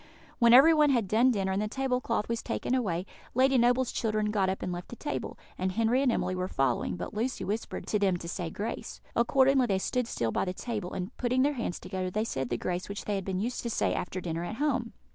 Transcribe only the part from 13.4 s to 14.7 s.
used to say after dinner at